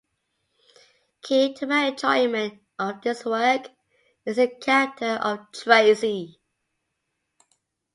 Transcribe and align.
Key 1.21 1.53
to 1.53 1.67
my 1.67 1.89
enjoyment 1.89 2.59
of 2.79 3.03
this 3.03 3.23
work 3.23 3.67
is 4.25 4.37
the 4.37 4.47
character 4.47 5.19
of 5.21 5.51
Tracey. 5.51 6.39